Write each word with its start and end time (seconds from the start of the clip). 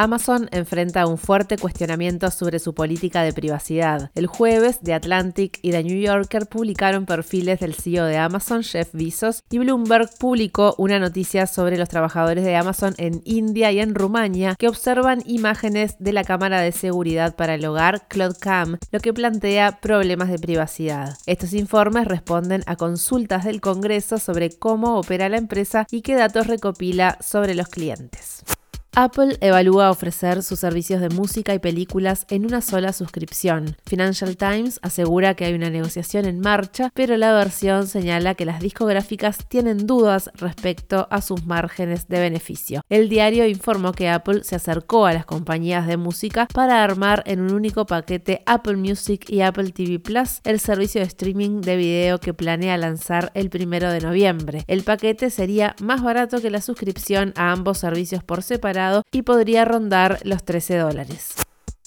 Amazon 0.00 0.48
enfrenta 0.50 1.06
un 1.06 1.18
fuerte 1.18 1.58
cuestionamiento 1.58 2.30
sobre 2.30 2.58
su 2.58 2.72
política 2.72 3.22
de 3.22 3.34
privacidad. 3.34 4.10
El 4.14 4.28
jueves, 4.28 4.80
The 4.82 4.94
Atlantic 4.94 5.58
y 5.60 5.72
The 5.72 5.84
New 5.84 6.00
Yorker 6.00 6.46
publicaron 6.46 7.04
perfiles 7.04 7.60
del 7.60 7.74
CEO 7.74 8.06
de 8.06 8.16
Amazon, 8.16 8.62
Jeff 8.62 8.94
Bezos, 8.94 9.42
y 9.50 9.58
Bloomberg 9.58 10.08
publicó 10.18 10.74
una 10.78 10.98
noticia 10.98 11.46
sobre 11.46 11.76
los 11.76 11.90
trabajadores 11.90 12.44
de 12.44 12.56
Amazon 12.56 12.94
en 12.96 13.20
India 13.26 13.72
y 13.72 13.80
en 13.80 13.94
Rumania 13.94 14.56
que 14.58 14.68
observan 14.68 15.22
imágenes 15.26 15.96
de 15.98 16.14
la 16.14 16.24
cámara 16.24 16.62
de 16.62 16.72
seguridad 16.72 17.36
para 17.36 17.56
el 17.56 17.66
hogar 17.66 18.08
CloudCam, 18.08 18.78
lo 18.90 19.00
que 19.00 19.12
plantea 19.12 19.80
problemas 19.82 20.30
de 20.30 20.38
privacidad. 20.38 21.18
Estos 21.26 21.52
informes 21.52 22.06
responden 22.06 22.62
a 22.64 22.76
consultas 22.76 23.44
del 23.44 23.60
Congreso 23.60 24.16
sobre 24.16 24.48
cómo 24.48 24.98
opera 24.98 25.28
la 25.28 25.36
empresa 25.36 25.86
y 25.90 26.00
qué 26.00 26.14
datos 26.14 26.46
recopila 26.46 27.18
sobre 27.20 27.54
los 27.54 27.68
clientes. 27.68 28.44
Apple 28.92 29.38
evalúa 29.40 29.88
ofrecer 29.88 30.42
sus 30.42 30.58
servicios 30.58 31.00
de 31.00 31.10
música 31.10 31.54
y 31.54 31.60
películas 31.60 32.26
en 32.28 32.44
una 32.44 32.60
sola 32.60 32.92
suscripción. 32.92 33.76
Financial 33.86 34.36
Times 34.36 34.80
asegura 34.82 35.34
que 35.34 35.44
hay 35.44 35.54
una 35.54 35.70
negociación 35.70 36.24
en 36.24 36.40
marcha, 36.40 36.90
pero 36.92 37.16
la 37.16 37.32
versión 37.32 37.86
señala 37.86 38.34
que 38.34 38.44
las 38.44 38.58
discográficas 38.58 39.46
tienen 39.48 39.86
dudas 39.86 40.28
respecto 40.34 41.06
a 41.10 41.22
sus 41.22 41.46
márgenes 41.46 42.08
de 42.08 42.18
beneficio. 42.18 42.82
El 42.88 43.08
diario 43.08 43.46
informó 43.46 43.92
que 43.92 44.08
Apple 44.08 44.42
se 44.42 44.56
acercó 44.56 45.06
a 45.06 45.12
las 45.12 45.24
compañías 45.24 45.86
de 45.86 45.96
música 45.96 46.48
para 46.52 46.82
armar 46.82 47.22
en 47.26 47.40
un 47.40 47.52
único 47.52 47.86
paquete 47.86 48.42
Apple 48.44 48.76
Music 48.76 49.24
y 49.28 49.42
Apple 49.42 49.70
TV 49.70 50.00
Plus, 50.00 50.40
el 50.42 50.58
servicio 50.58 51.00
de 51.00 51.06
streaming 51.06 51.60
de 51.60 51.76
video 51.76 52.18
que 52.18 52.34
planea 52.34 52.76
lanzar 52.76 53.30
el 53.34 53.50
primero 53.50 53.92
de 53.92 54.00
noviembre. 54.00 54.64
El 54.66 54.82
paquete 54.82 55.30
sería 55.30 55.76
más 55.80 56.02
barato 56.02 56.40
que 56.40 56.50
la 56.50 56.60
suscripción 56.60 57.32
a 57.36 57.52
ambos 57.52 57.78
servicios 57.78 58.24
por 58.24 58.42
separado 58.42 58.79
y 59.12 59.22
podría 59.22 59.64
rondar 59.64 60.18
los 60.24 60.44
13 60.44 60.78
dólares. 60.78 61.34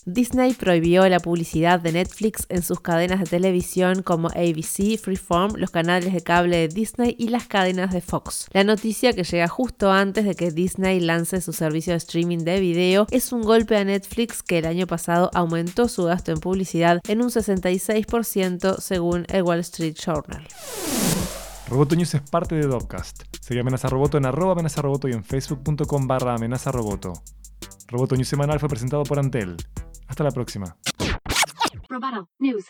Disney 0.06 0.54
prohibió 0.54 1.08
la 1.08 1.20
publicidad 1.20 1.80
de 1.80 1.94
Netflix 1.94 2.46
en 2.50 2.62
sus 2.62 2.82
cadenas 2.82 3.22
de 3.22 3.26
televisión 3.26 4.04
como 4.04 4.28
ABC, 4.30 4.98
Freeform, 5.02 5.54
los 5.56 5.72
canales 5.72 6.14
de 6.14 6.22
cable 6.22 6.58
de 6.58 6.68
Disney 6.68 7.16
y 7.18 7.30
las 7.30 7.48
cadenas 7.48 7.94
de 7.94 8.02
Fox. 8.02 8.48
La 8.52 8.66
noticia 8.66 9.14
que 9.14 9.24
llega 9.24 9.48
justo 9.48 9.92
antes 9.92 10.26
de 10.26 10.36
que 10.36 10.52
Disney 10.52 11.00
lance 11.00 11.40
su 11.40 11.54
servicio 11.54 11.94
de 11.94 11.98
streaming 11.98 12.40
de 12.40 12.60
video 12.60 13.08
es 13.12 13.32
un 13.32 13.44
golpe 13.44 13.78
a 13.78 13.86
Netflix 13.86 14.44
que 14.44 14.58
el 14.58 14.66
año 14.66 14.88
pasado 14.88 15.32
aumentó 15.34 15.88
su 15.88 16.04
gasto 16.04 16.32
en 16.34 16.40
publicidad 16.40 17.00
en 17.08 17.22
un 17.22 17.30
66% 17.30 18.80
según 18.80 19.26
el 19.30 19.44
Wall 19.44 19.60
Street 19.60 19.96
Journal. 19.96 20.46
Roboto 21.74 21.96
News 21.96 22.14
es 22.14 22.22
parte 22.22 22.54
de 22.54 22.68
Dopcast. 22.68 23.24
Sigue 23.42 23.62
Amenaza 23.62 23.90
Roboto 23.90 24.20
en 24.20 24.28
arroba 24.28 24.52
amenaza 24.52 24.84
roboto 24.84 25.08
y 25.08 25.14
en 25.14 25.24
facebook.com 25.24 26.06
barra 26.06 26.36
amenaza 26.36 26.72
roboto. 26.72 27.14
News 28.16 28.28
semanal 28.28 28.60
fue 28.60 28.70
presentado 28.70 29.02
por 29.02 29.18
Antel. 29.18 29.58
Hasta 30.08 30.24
la 30.24 30.30
próxima. 30.30 30.78
Roboto 31.90 32.30
News. 32.38 32.66